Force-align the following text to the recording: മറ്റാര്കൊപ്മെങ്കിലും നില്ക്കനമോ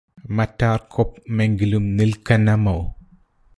മറ്റാര്കൊപ്മെങ്കിലും 0.37 1.83
നില്ക്കനമോ 1.97 2.77